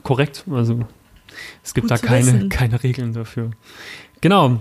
[0.03, 0.43] korrekt.
[0.51, 0.79] Also
[1.63, 2.49] es gibt Gut da keine, wissen.
[2.49, 3.51] keine Regeln dafür.
[4.21, 4.59] Genau.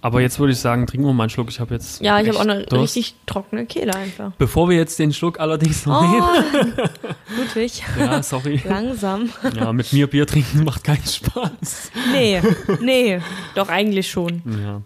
[0.00, 1.48] Aber jetzt würde ich sagen, trinken wir mal einen Schluck.
[1.48, 2.00] Ich habe jetzt.
[2.00, 2.96] Ja, ich habe auch eine Durst.
[2.96, 4.32] richtig trockene Kehle einfach.
[4.38, 6.78] Bevor wir jetzt den Schluck allerdings noch nehmen.
[7.34, 8.60] Oh, Ludwig, Ja, sorry.
[8.64, 9.30] langsam.
[9.56, 11.90] Ja, mit mir Bier trinken macht keinen Spaß.
[12.12, 12.42] Nee,
[12.80, 13.20] nee,
[13.54, 14.42] doch eigentlich schon.
[14.62, 14.82] Ja.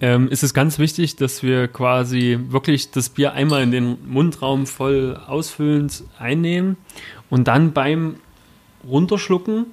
[0.00, 4.66] Ähm, ist es ganz wichtig, dass wir quasi wirklich das Bier einmal in den Mundraum
[4.66, 6.76] voll ausfüllend einnehmen
[7.30, 8.16] und dann beim
[8.88, 9.66] Runterschlucken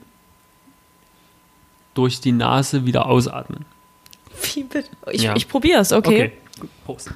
[1.94, 3.66] durch die Nase wieder ausatmen.
[4.42, 4.90] Wie bitte?
[5.12, 5.36] Ich, Ja.
[5.36, 6.34] ich probiere es, okay.
[6.60, 6.70] gut.
[6.86, 7.12] Prost.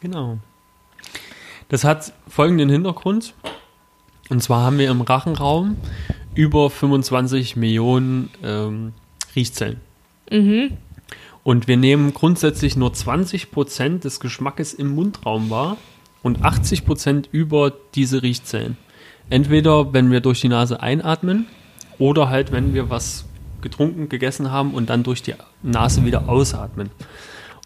[0.00, 0.38] Genau.
[1.68, 3.34] Das hat folgenden Hintergrund.
[4.30, 5.76] Und zwar haben wir im Rachenraum
[6.34, 8.92] über 25 Millionen ähm,
[9.34, 9.80] Riechzellen.
[10.30, 10.76] Mhm.
[11.42, 15.78] Und wir nehmen grundsätzlich nur 20% des Geschmackes im Mundraum wahr
[16.22, 18.76] und 80% über diese Riechzellen.
[19.30, 21.46] Entweder wenn wir durch die Nase einatmen
[21.98, 23.24] oder halt wenn wir was
[23.60, 26.90] getrunken, gegessen haben und dann durch die Nase wieder ausatmen.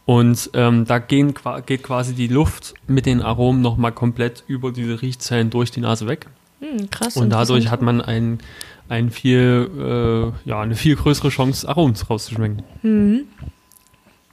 [0.04, 1.34] Und ähm, da gehen,
[1.66, 6.08] geht quasi die Luft mit den Aromen nochmal komplett über diese Riechzellen durch die Nase
[6.08, 6.26] weg.
[6.60, 7.16] Hm, krass.
[7.16, 8.38] Und dadurch hat man ein,
[8.88, 12.62] ein viel, äh, ja, eine viel größere Chance, Aromen rauszuschmecken.
[12.82, 13.20] Mhm.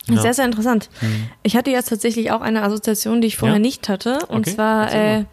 [0.07, 0.21] Ja.
[0.21, 0.89] Sehr, sehr interessant.
[1.01, 1.29] Mhm.
[1.43, 3.62] Ich hatte jetzt tatsächlich auch eine Assoziation, die ich vorher Ja?
[3.62, 4.19] nicht hatte.
[4.27, 5.25] Und Okay, zwar äh,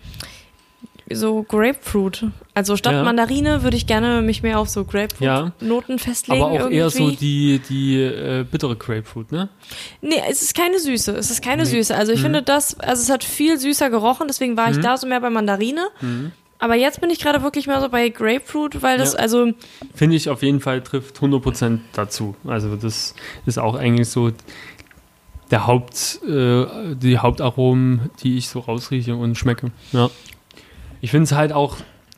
[1.11, 2.24] so Grapefruit.
[2.52, 3.02] Also statt Ja.
[3.05, 6.42] Mandarine würde ich gerne mich mehr auf so Grapefruit-Noten festlegen.
[6.42, 6.76] Aber auch irgendwie.
[6.76, 9.48] eher so die, die äh, bittere Grapefruit, ne?
[10.02, 11.12] Nee, es ist keine Süße.
[11.12, 11.70] Es ist keine Nee.
[11.70, 11.94] Süße.
[11.96, 12.24] Also ich Mhm.
[12.24, 14.83] finde das, also es hat viel süßer gerochen, deswegen war ich Mhm.
[14.83, 15.87] da so mehr bei Mandarine.
[16.00, 16.33] Mhm.
[16.59, 19.19] Aber jetzt bin ich gerade wirklich mehr so bei Grapefruit, weil das, Ja.
[19.21, 19.53] also,
[19.95, 22.35] Finde ich auf jeden Fall trifft 100% dazu.
[22.47, 23.14] Also das
[23.45, 24.31] ist auch eigentlich so
[25.51, 29.71] der Haupt, äh, die Hauptaromen, die ich so rausrieche und schmecke.
[29.92, 30.11] Ja.
[31.01, 31.77] Ich finde es halt auch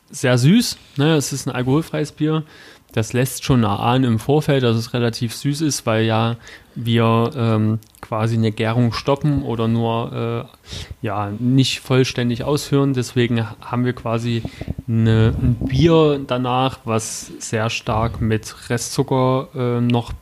[0.09, 0.77] sehr süß.
[0.97, 1.15] Ne?
[1.15, 2.43] Es ist ein alkoholfreies Bier.
[2.91, 6.37] Das lässt schon erahnen im Vorfeld, dass es relativ süß ist, weil ja
[6.73, 12.93] wir ähm, quasi eine Gärung stoppen oder nur äh, ja, nicht vollständig ausführen.
[12.93, 14.41] Deswegen haben wir quasi
[14.87, 20.13] eine, ein Bier danach, was sehr stark mit Restzucker äh, noch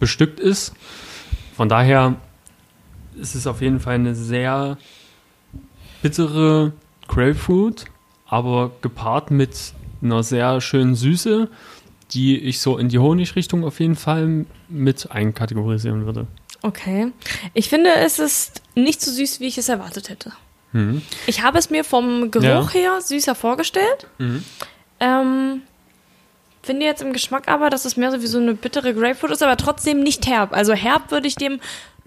[0.00, 0.74] bestückt ist.
[1.56, 2.14] Von daher
[3.20, 4.78] ist es auf jeden Fall eine sehr
[6.02, 6.72] bittere
[7.08, 7.86] Grapefruit,
[8.26, 11.48] aber gepaart mit einer sehr schönen Süße,
[12.12, 16.26] die ich so in die Honigrichtung auf jeden Fall mit einkategorisieren würde.
[16.62, 17.12] okay.
[17.54, 20.32] Ich finde, es ist nicht so süß, wie ich es erwartet hätte.
[20.72, 21.02] Mhm.
[21.26, 24.06] Ich habe es mir vom Geruch her süßer vorgestellt.
[24.18, 24.44] Mhm.
[25.00, 25.62] Ähm,
[26.62, 29.42] finde jetzt im Geschmack aber, dass es mehr so wie so eine bittere Grapefruit ist,
[29.42, 30.52] aber trotzdem nicht herb.
[30.52, 31.60] Also herb würde ich dem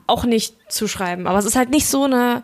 [0.07, 1.25] auch nicht zuschreiben.
[1.25, 2.43] Aber es ist halt nicht so eine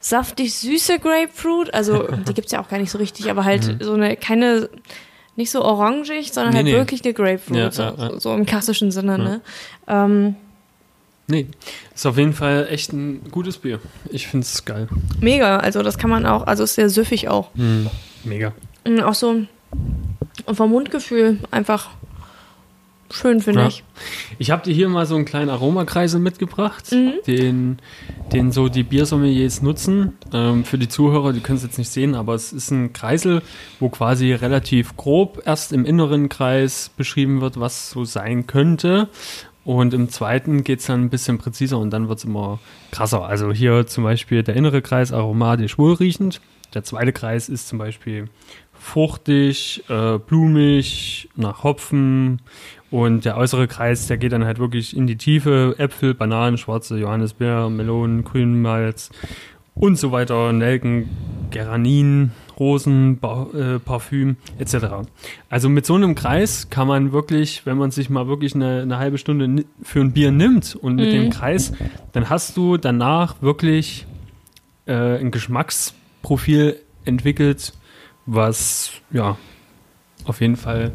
[0.00, 1.74] saftig süße Grapefruit.
[1.74, 4.70] Also die gibt es ja auch gar nicht so richtig, aber halt so eine, keine,
[5.36, 6.72] nicht so orangig, sondern Nee, halt nee.
[6.74, 7.56] wirklich eine Grapefruit.
[7.56, 9.40] Ja, so, ja, so, im klassischen Sinne, ne?
[9.86, 10.36] Ähm,
[11.26, 11.46] Nee,
[11.94, 13.78] ist auf jeden Fall echt ein gutes Bier.
[14.10, 14.88] Ich finde es geil.
[15.20, 15.58] mega.
[15.58, 17.50] Also das kann man auch, also ist sehr süffig auch.
[18.24, 18.52] Mega.
[18.84, 19.42] Und auch so
[20.52, 21.90] vom Mundgefühl einfach
[23.10, 23.66] schön, finde Ja.
[23.68, 23.84] ich.
[24.38, 27.12] Ich habe dir hier mal so einen kleinen Aromakreisel mitgebracht, Mhm.
[27.26, 27.78] den,
[28.32, 30.16] den so die Biersommeliers nutzen.
[30.32, 33.42] Ähm, für die Zuhörer, die können es jetzt nicht sehen, aber es ist ein Kreisel,
[33.78, 39.08] wo quasi relativ grob erst im inneren Kreis beschrieben wird, was so sein könnte.
[39.62, 42.58] Und im zweiten geht es dann ein bisschen präziser und dann wird es immer
[42.92, 43.26] krasser.
[43.26, 46.40] Also hier zum Beispiel der innere Kreis aromatisch wohlriechend.
[46.72, 48.28] Der zweite Kreis ist zum Beispiel
[48.80, 52.40] fruchtig, äh, blumig, nach Hopfen.
[52.90, 55.76] Und der äußere Kreis, der geht dann halt wirklich in die Tiefe.
[55.78, 59.10] Äpfel, Bananen, schwarze Johannisbeer, Melonen, Grünmalz
[59.74, 60.52] und so weiter.
[60.52, 61.08] Nelken,
[61.50, 64.74] Geranin, Rosen, ba äh, Parfüm etc.
[65.48, 68.98] Also mit so einem Kreis kann man wirklich, wenn man sich mal wirklich eine, eine
[68.98, 71.12] halbe Stunde für ein Bier nimmt und mit Mhm.
[71.12, 71.72] dem Kreis,
[72.12, 74.04] dann hast du danach wirklich
[74.86, 77.72] äh, ein Geschmacksprofil entwickelt,
[78.30, 79.36] was ja
[80.24, 80.92] auf jeden Fall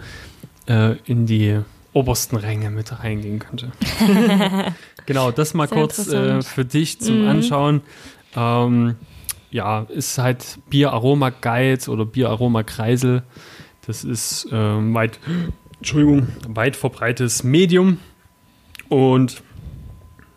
[0.68, 1.60] äh, in die
[1.94, 3.72] obersten Ränge mit reingehen könnte.
[5.06, 7.28] genau, das mal Sehr kurz äh, für dich zum Mhm.
[7.28, 7.82] Anschauen.
[8.36, 8.96] Ähm,
[9.52, 13.24] ja, ist halt Bier-Aroma Guide oder Bier-Aroma Kreisel.
[13.88, 15.20] Das ist ähm, weit,
[15.78, 18.00] Entschuldigung, weit verbreitetes Medium.
[18.90, 19.42] Und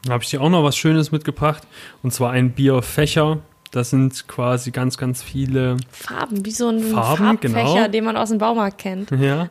[0.04, 1.66] da habe ich dir auch noch was Schönes mitgebracht.
[2.02, 3.38] Und zwar ein Bierfächer.
[3.70, 7.88] Das sind quasi ganz, ganz viele, Farben, wie so ein Farben, Farbfächer, genau.
[7.88, 9.10] den man aus dem Baumarkt kennt.
[9.10, 9.50] ja,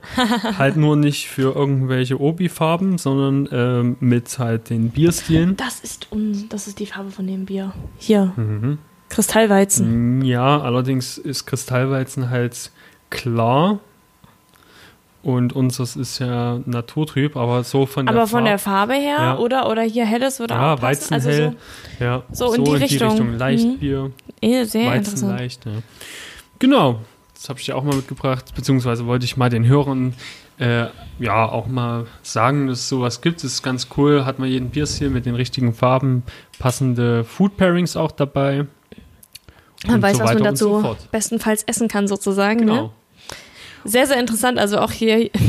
[0.57, 5.55] halt nur nicht für irgendwelche Obi-Farben, sondern ähm, mit halt den Bierstilen.
[5.57, 7.73] Das ist un das ist die Farbe von dem Bier.
[7.97, 8.33] Hier.
[8.35, 8.79] Mhm.
[9.09, 10.19] Kristallweizen.
[10.19, 12.71] Mm, Ja, allerdings ist Kristallweizen halt
[13.09, 13.79] klar.
[15.23, 19.17] Und unseres ist ja naturtrüb, aber so von der Aber von der Farbe- Farbe her
[19.19, 19.37] Ja.
[19.37, 21.13] oder oder hier helles würde Ja, auch passen.
[21.13, 21.55] Also Weizenhell.
[21.99, 23.31] ja, so in die Richtung.
[23.33, 23.37] Mhm.
[23.37, 25.39] Leichtbier, so eh, sehr Weizen interessant.
[25.39, 25.65] leicht.
[25.65, 25.71] Ja.
[26.59, 26.99] Genau,
[27.33, 30.13] das habe ich dir auch mal mitgebracht, beziehungsweise wollte ich mal den Hörern
[30.59, 30.85] äh,
[31.19, 33.43] ja auch mal sagen, dass es sowas gibt.
[33.43, 34.25] Das ist ganz cool.
[34.25, 36.23] Hat man jeden Bierstil mit den richtigen Farben,
[36.57, 38.65] passende Food Pairings auch dabei.
[39.85, 41.11] Man und weiß, so was man so dazu fort.
[41.11, 42.65] bestenfalls essen kann sozusagen.
[42.65, 42.89] Ne?
[43.85, 44.59] Sehr, sehr interessant.
[44.59, 45.29] Also auch hier.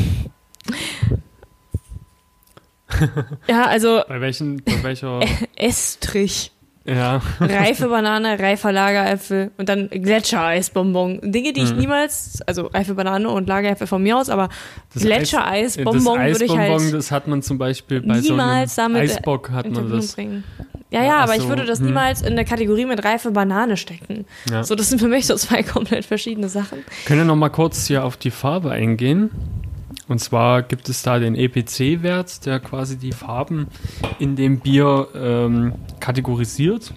[3.47, 5.19] ja, also Bei welchen, bei welcher,
[5.55, 6.51] Estrich.
[6.85, 11.31] ja, Reife Banane, reifer Lageräpfel und dann Gletschereisbonbon.
[11.31, 11.77] Dinge, die ich Mhm.
[11.79, 14.49] niemals, also reife Banane und Lageräpfel von mir aus, aber
[14.95, 19.51] Gletschereisbonbon würde ich halt das hat man zum Beispiel bei niemals so einem damit, Eisbock
[19.51, 20.13] hat man das.
[20.13, 20.43] bringen.
[20.91, 21.87] Ja, Ja, aber ich so, würde das hm.
[21.87, 24.25] niemals in eine Kategorie mit reife Banane stecken.
[24.49, 24.63] Ja.
[24.63, 26.79] So, das sind für mich so zwei komplett verschiedene Sachen.
[27.05, 29.29] Können wir noch mal kurz hier auf die Farbe eingehen.
[30.07, 33.67] Und zwar gibt es da den EPC-Wert, der quasi die Farben
[34.17, 36.93] in dem Bier ähm, kategorisiert.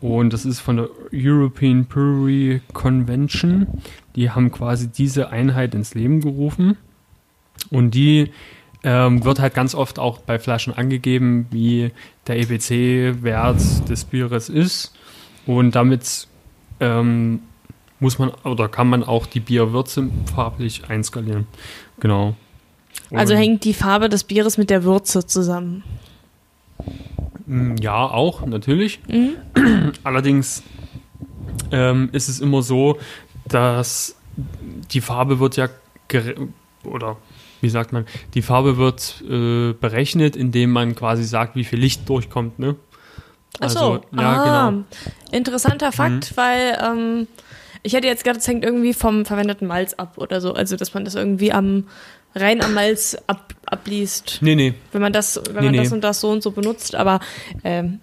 [0.00, 3.66] Und das ist von der European Brewery Convention.
[4.16, 6.76] Die haben quasi diese Einheit ins Leben gerufen.
[7.70, 8.32] Und die
[8.86, 11.90] ähm, wird halt ganz oft auch bei Flaschen angegeben, wie
[12.28, 14.94] der EPC-Wert des Bieres ist.
[15.44, 16.28] Und damit
[16.78, 17.40] ähm,
[17.98, 21.48] muss man oder kann man auch die Bierwürze farblich einskalieren.
[21.98, 22.36] Genau.
[23.12, 25.82] Also Und, hängt die Farbe des Bieres mit der Würze zusammen.
[27.46, 29.00] mm, Ja, auch, natürlich.
[29.08, 29.34] Mhm.
[30.04, 30.62] Allerdings
[31.72, 32.98] ähm, ist es immer so,
[33.48, 34.14] dass
[34.92, 35.68] die Farbe wird ja
[36.84, 37.16] oder
[37.60, 42.08] wie sagt man, die Farbe wird äh, berechnet, indem man quasi sagt, wie viel Licht
[42.08, 42.76] durchkommt, ne?
[43.60, 44.84] Ach so, Also, ja, ah, genau.
[45.32, 46.36] interessanter Fakt, Mhm.
[46.36, 47.26] weil ähm,
[47.82, 50.52] ich hätte jetzt gedacht, es hängt irgendwie vom verwendeten Malz ab oder so.
[50.52, 51.84] Also, dass man das irgendwie am
[52.34, 54.74] rein am Malz ab, abliest, Nee, nee.
[54.92, 55.94] wenn man das, wenn Nee, man das nee.
[55.94, 56.94] und das so und so benutzt.
[56.94, 57.20] Aber
[57.64, 58.00] ähm,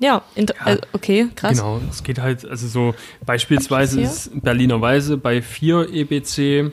[0.00, 0.44] ja, Ja.
[0.72, 1.58] äh, okay, krass.
[1.58, 6.72] Genau, es geht halt, also so beispielsweise ist Berliner Weise bei 4 EBC,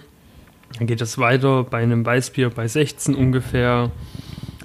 [0.77, 3.91] dann geht es weiter bei einem Weißbier bei 16 ungefähr.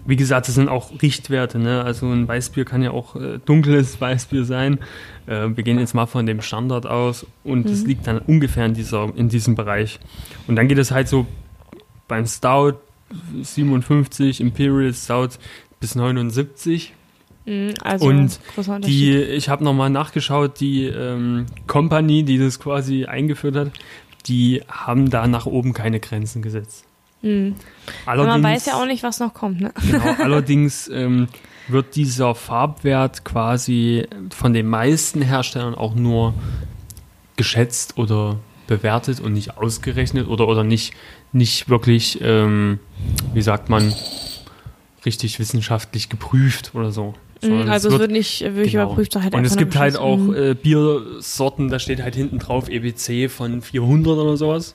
[0.06, 1.82] Wie gesagt, das sind auch Richtwerte, ne?
[1.84, 4.78] Also ein Weißbier kann ja auch äh, dunkles Weißbier sein.
[5.26, 7.88] Äh, wir gehen jetzt mal von dem Standard aus und es Mhm.
[7.88, 10.00] liegt dann ungefähr in, dieser, in diesem Bereich.
[10.46, 11.26] Und dann geht es halt so
[12.08, 12.76] beim Stout
[13.42, 15.38] 57, Imperial Stout
[15.80, 16.94] bis 79.
[17.46, 18.40] Mhm, also Und.
[18.84, 23.72] Die, ich habe nochmal nachgeschaut, die ähm, Company, die das quasi eingeführt hat,
[24.28, 26.84] die haben da nach oben keine Grenzen gesetzt.
[27.22, 27.56] Mhm.
[28.06, 29.72] Man weiß ja auch nicht, was noch kommt, ne?
[29.90, 31.28] Genau, allerdings ähm,
[31.66, 36.34] wird dieser Farbwert quasi von den meisten Herstellern auch nur
[37.36, 40.92] geschätzt oder bewertet und nicht ausgerechnet oder, oder nicht,
[41.32, 42.78] nicht wirklich, ähm,
[43.32, 43.92] wie sagt man,
[45.04, 47.14] richtig wissenschaftlich geprüft oder so.
[47.40, 48.86] Sondern Mhm, also es wird nicht äh, wirklich Genau.
[48.86, 49.14] überprüft.
[49.16, 50.34] Halt Und es gibt halt auch Mhm.
[50.34, 54.74] äh, Biersorten, da steht halt hinten drauf EBC von 400 oder sowas.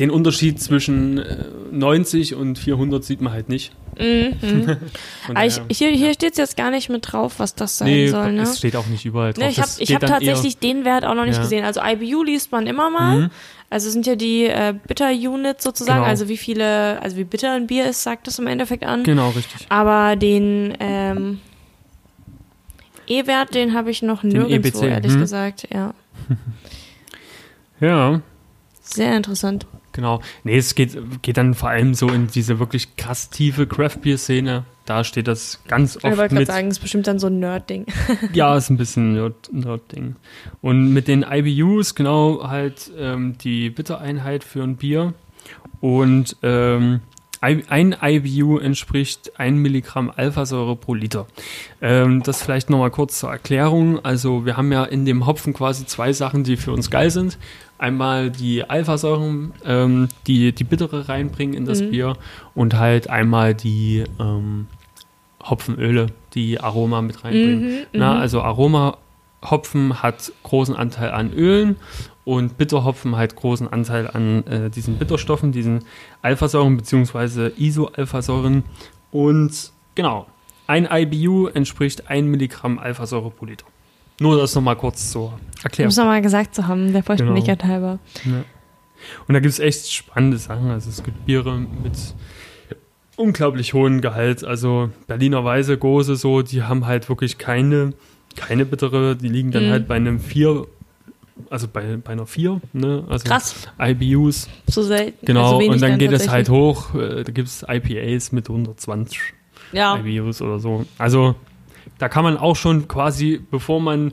[0.00, 3.72] Den Unterschied zwischen äh, 90 und 400 sieht man halt nicht.
[3.98, 4.76] Mhm, mhm.
[5.44, 8.32] Ich, hier hier steht es jetzt gar nicht mit drauf, was das sein nee, soll,
[8.32, 8.42] ne?
[8.42, 9.44] es steht auch nicht überall drauf.
[9.44, 11.42] Ne, ich habe Das ich hab tatsächlich den Wert auch noch nicht Ja.
[11.42, 11.64] gesehen.
[11.64, 13.16] Also IBU liest man immer mal.
[13.16, 13.30] Mhm.
[13.70, 15.98] Also sind ja die äh, Bitter-Units sozusagen.
[15.98, 16.08] Genau.
[16.08, 19.02] Also wie viele, also wie bitter ein Bier ist, sagt das im Endeffekt an.
[19.02, 19.66] Genau, richtig.
[19.68, 21.40] Aber den ähm,
[23.08, 25.20] E-Wert, den habe ich noch nirgendwo, EBC, ehrlich hm.
[25.20, 25.66] gesagt.
[25.72, 25.94] Ja,
[27.80, 28.20] Ja,
[28.82, 29.66] sehr interessant.
[29.94, 30.20] Genau.
[30.42, 34.64] Nee, es geht, geht dann vor allem so in diese wirklich krass tiefe Craft-Bier-Szene.
[34.84, 37.86] Da steht das ganz Ich oft wollte gerade sagen, ist bestimmt dann so ein Nerd-Ding.
[38.34, 40.16] Ja, ist ein bisschen Nerd- Nerd-Ding.
[40.60, 45.14] Und mit den IBUs, genau, halt ähm, die Bittereinheit für ein Bier.
[45.80, 47.00] Und ähm,
[47.44, 51.26] ein IBU entspricht 1 Milligramm Alphasäure pro Liter.
[51.80, 54.04] Ähm, das vielleicht nochmal kurz zur Erklärung.
[54.04, 57.38] Also wir haben ja in dem Hopfen quasi zwei Sachen, die für uns geil sind.
[57.78, 61.90] Einmal die Alphasäuren, ähm, die die Bittere reinbringen in das Mhm.
[61.90, 62.16] Bier
[62.54, 64.68] und halt einmal die ähm,
[65.42, 67.64] Hopfenöle, die Aroma mit reinbringen.
[67.64, 68.20] Mhm, Na, mhm.
[68.20, 71.76] also Aromahopfen hat großen Anteil an Ölen
[72.24, 75.84] und Bitterhopfen hat großen Anteil an äh, diesen Bitterstoffen, diesen
[76.22, 77.50] Alphasäuren bzw.
[77.56, 78.64] Isoalphasäuren.
[79.10, 80.26] Und genau,
[80.66, 83.66] ein IBU entspricht 1 Milligramm Alphasäure pro Liter.
[84.20, 85.88] Nur das nochmal kurz zur Erklärung.
[85.88, 87.98] Muss noch mal gesagt zu haben, der Vollständigkeit halber.
[88.24, 88.44] Ja.
[89.28, 90.70] Und da gibt es echt spannende Sachen.
[90.70, 91.92] Also es gibt Biere mit
[93.16, 94.44] unglaublich hohem Gehalt.
[94.44, 97.92] Also Berliner Weise, Gose, so, die haben halt wirklich keine
[98.36, 99.70] keine bittere, die liegen dann Mhm.
[99.70, 100.66] halt bei einem 4,
[101.50, 103.04] also bei, bei einer 4, ne?
[103.08, 103.68] Also Krass.
[103.80, 105.26] IBUs, So selten.
[105.26, 109.18] genau, also und dann geht es halt hoch, äh, da gibt es IPAs mit 120
[109.72, 110.84] Ja, IBUs oder so.
[110.98, 111.34] Also
[111.98, 114.12] da kann man auch schon quasi, bevor man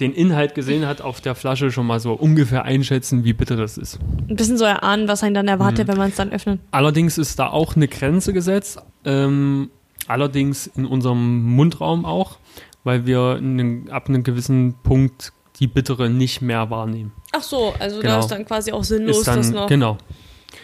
[0.00, 3.78] den Inhalt gesehen hat, auf der Flasche schon mal so ungefähr einschätzen, wie bitter das
[3.78, 3.98] ist.
[4.28, 5.92] ein bisschen so erahnen, was einen dann erwartet, Mhm.
[5.92, 6.60] wenn man es dann öffnet.
[6.70, 9.70] Allerdings ist da auch eine Grenze gesetzt, ähm,
[10.06, 12.36] allerdings in unserem Mundraum auch,
[12.84, 17.12] weil wir einen, ab einem gewissen Punkt die bittere nicht mehr wahrnehmen.
[17.32, 18.14] Ach so, also Genau.
[18.14, 19.98] da ist dann quasi auch sinnlos, Ist das dann, noch genau.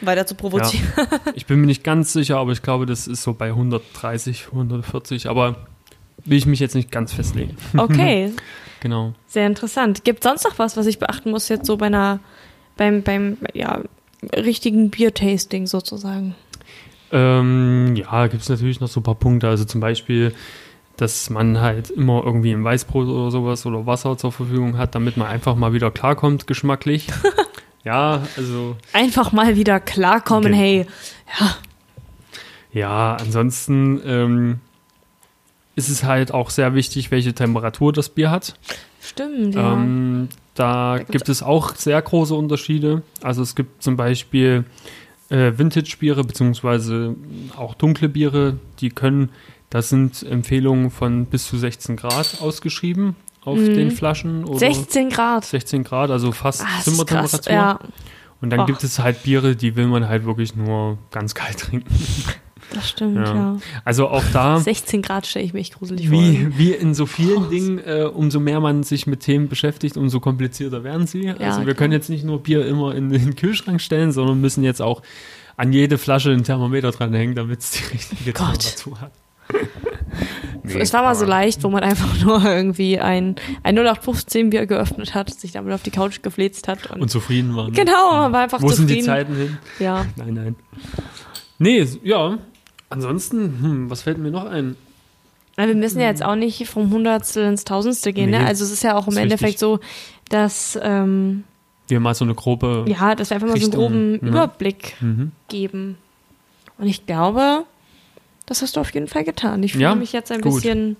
[0.01, 0.87] weiter zu provozieren.
[1.35, 5.29] Ich bin mir nicht ganz sicher, aber ich glaube, das ist so bei 130, 140,
[5.29, 5.67] aber
[6.25, 7.57] will ich mich jetzt nicht ganz festlegen.
[7.77, 8.33] Okay,
[8.81, 9.15] Genau.
[9.29, 10.05] sehr interessant.
[10.05, 12.19] Gibt sonst noch was, was ich beachten muss jetzt so bei einer,
[12.77, 13.81] beim, beim, ja,
[14.35, 16.35] richtigen Bier-Tasting sozusagen?
[17.13, 19.49] Ähm, ja, gibt es natürlich noch so ein paar Punkte.
[19.49, 20.33] Also zum Beispiel,
[21.03, 25.17] dass man halt immer irgendwie ein Weißbrot oder sowas oder Wasser zur Verfügung hat, damit
[25.17, 27.09] man einfach mal wieder klarkommt, geschmacklich.
[27.85, 30.87] ja, also Einfach mal wieder klarkommen, hey,
[32.73, 34.61] ja, ansonsten ähm,
[35.77, 38.55] ist es halt auch sehr wichtig, welche Temperatur das Bier hat.
[39.01, 39.73] stimmt, ja.
[39.75, 43.03] Ähm, da gibt's- gibt es auch sehr große Unterschiede.
[43.23, 44.65] Also es gibt zum Beispiel
[45.33, 47.17] äh, Vintage-Biere beziehungsweise
[47.57, 49.31] auch dunkle Biere, die können,
[49.71, 53.75] das sind Empfehlungen von bis zu 16 Grad ausgeschrieben auf Mhm.
[53.75, 54.45] den Flaschen.
[54.45, 55.45] Oder 16 Grad.
[55.45, 57.53] 16 Grad, also fast krass, Zimmertemperatur.
[57.53, 57.79] ja,
[58.41, 58.67] Und dann Och.
[58.67, 61.87] gibt es halt Biere, die will man halt wirklich nur ganz kalt trinken.
[62.75, 63.35] das stimmt, Ja.
[63.35, 63.57] ja.
[63.85, 66.19] Also auch da 16 Grad stelle ich mir echt gruselig vor.
[66.19, 70.21] Wie, wie in so vielen Dingen, äh, umso mehr man sich mit Themen beschäftigt, umso
[70.21, 71.29] komplizierter werden sie.
[71.29, 71.75] also wir klar.
[71.75, 75.03] können jetzt nicht nur Bier immer in den Kühlschrank stellen, sondern müssen jetzt auch
[75.57, 78.59] an jede Flasche ein Thermometer dranhängen, damit es die richtige Gott.
[78.61, 79.13] Temperatur hat.
[80.79, 85.15] es war mal so leicht, wo man einfach nur irgendwie ein, ein 0815 Bier geöffnet
[85.15, 86.91] hat, sich damit auf die Couch gefläzt hat.
[86.91, 87.73] Und, Und zufrieden waren.
[87.73, 89.01] genau, man war einfach Wo sind zufrieden.
[89.01, 89.59] die Zeiten hin?
[89.79, 90.07] Ja.
[90.17, 90.57] Nein, nein.
[91.59, 92.39] Nee, ja.
[92.93, 94.77] Ansonsten, hm, was fällt mir noch ein?
[95.57, 98.47] Aber wir müssen ja jetzt auch nicht vom Hundertstel ins Tausendste gehen, Nee, ne?
[98.47, 99.59] Also es ist ja auch im Endeffekt richtig.
[99.61, 99.81] so,
[100.31, 101.45] dass, ähm,
[101.89, 102.85] Wir mal so eine grobe.
[102.89, 104.29] ja, dass wir einfach mal so einen Richtung, groben ja.
[104.29, 105.33] Überblick Mhm.
[105.49, 105.99] geben.
[106.79, 107.65] Und ich glaube,
[108.47, 109.63] das hast du auf jeden Fall getan.
[109.63, 110.55] Ich fühle Ja, mich jetzt ein gut.
[110.55, 110.97] bisschen,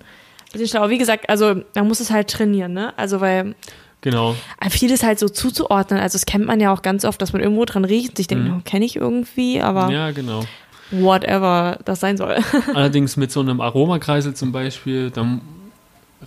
[0.51, 0.89] bisschen schlau.
[0.89, 2.93] Wie gesagt, also man muss es halt trainieren, ne?
[2.97, 3.55] Also weil
[4.01, 4.35] Genau.
[4.69, 5.99] vieles halt so zuzuordnen.
[5.99, 8.27] Also das kennt man ja auch ganz oft, dass man irgendwo dran riecht und sich
[8.27, 8.57] denkt, Mhm.
[8.57, 10.41] oh, kenne ich irgendwie, aber Ja, genau.
[10.91, 12.37] Whatever das sein soll.
[12.73, 15.41] Allerdings mit so einem Aromakreisel zum Beispiel, dann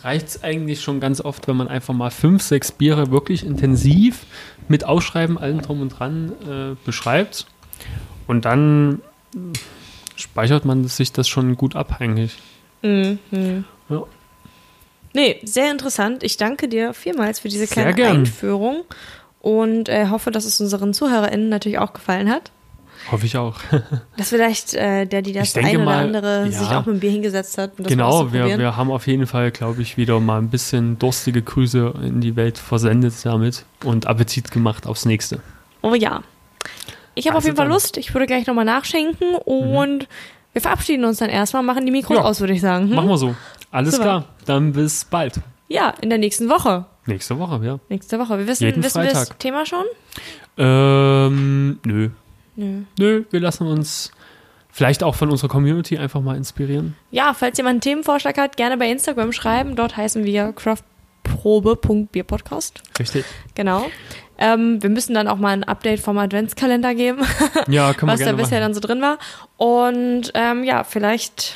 [0.02, 4.26] reicht es eigentlich schon ganz oft, wenn man einfach mal fünf, sechs Biere wirklich intensiv
[4.68, 7.46] mit Ausschreiben, allem drum und dran äh, beschreibt.
[8.26, 9.00] Und dann
[10.16, 12.36] speichert man sich das schon gut ab eigentlich.
[12.82, 13.18] Mhm.
[13.88, 14.02] Ja.
[15.12, 16.22] Nee, sehr interessant.
[16.22, 18.06] Ich danke dir vielmals für diese kleine.
[18.06, 18.84] Einführung
[19.40, 22.50] und äh, hoffe, dass es unseren ZuhörerInnen natürlich auch gefallen hat.
[23.10, 23.54] Hoffe ich auch.
[24.16, 26.50] Dass vielleicht äh, der, die das Ich eine oder mal, andere ja.
[26.50, 27.78] sich auch mit dem Bier hingesetzt hat.
[27.78, 31.42] Um genau, wir, wir haben auf jeden Fall, glaube ich, wieder mal ein bisschen durstige
[31.42, 35.40] Grüße in die Welt versendet damit und Appetit gemacht aufs nächste.
[35.82, 36.22] Oh ja.
[37.14, 37.66] Ich habe auf Also jeden Fall.
[37.66, 37.72] Mhm.
[37.72, 37.96] Lust.
[37.96, 40.08] Ich würde gleich nochmal nachschenken und
[40.52, 42.24] wir verabschieden uns dann erstmal, machen die Mikros Ja.
[42.24, 42.88] aus, würde ich sagen.
[42.88, 42.96] Hm?
[42.96, 43.34] Machen wir so.
[43.70, 44.04] Alles Super.
[44.04, 44.24] klar.
[44.46, 45.40] Dann bis bald.
[45.68, 46.86] Ja, in der nächsten Woche.
[47.06, 47.78] Nächste Woche, ja.
[47.88, 48.38] Nächste Woche.
[48.38, 49.38] Wir wissen, Jeden wissen wir das Freitag.
[49.38, 49.84] Thema schon?
[50.58, 52.10] Ähm, nö.
[52.56, 52.82] Nö.
[52.98, 54.10] Nö, wir lassen uns
[54.70, 56.94] vielleicht auch von unserer Community einfach mal inspirieren.
[57.10, 59.74] Ja, falls jemand einen Themenvorschlag hat, gerne bei Instagram schreiben.
[59.76, 62.82] Dort heißen wir craftprobe.bierpodcast.
[62.98, 63.24] Richtig.
[63.54, 63.86] Genau.
[64.38, 67.22] Ähm, wir müssen dann auch mal ein Update vom Adventskalender geben,
[67.68, 68.72] Ja, können was wir da gerne bisher machen.
[68.72, 69.16] dann so drin war.
[69.56, 71.54] Und ähm, ja, vielleicht.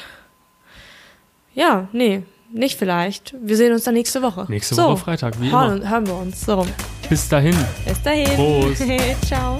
[1.52, 3.34] Ja, nee, nicht vielleicht.
[3.42, 4.46] Wir sehen uns dann nächste Woche.
[4.48, 5.68] Nächste so, Woche Freitag, wie immer.
[5.68, 6.40] hören, hören wir uns.
[6.40, 6.66] So.
[7.08, 7.56] Bis dahin.
[7.86, 8.28] Bis dahin.
[8.34, 8.82] Prost.
[9.26, 9.58] Ciao.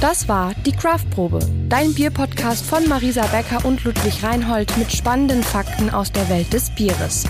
[0.00, 1.38] Das war die Craftprobe,
[1.70, 6.68] dein Bierpodcast von Marisa Becker und Ludwig Reinhold mit spannenden Fakten aus der Welt des
[6.70, 7.24] Bieres.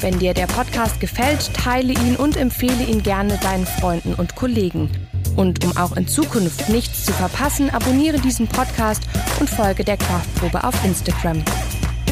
[0.00, 4.90] Wenn dir der Podcast gefällt, teile ihn und empfehle ihn gerne deinen Freunden und Kollegen.
[5.36, 9.04] Und um auch in Zukunft nichts zu verpassen, abonniere diesen Podcast
[9.38, 11.44] und folge der Craftprobe auf Instagram.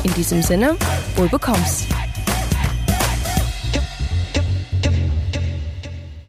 [0.04, 0.76] In diesem Sinne,
[1.16, 1.86] wohl bekomm's.